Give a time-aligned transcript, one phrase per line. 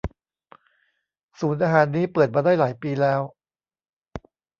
[1.39, 3.21] ศูนย์อาหารนี้เปิดมาได้หลายปีแล้ว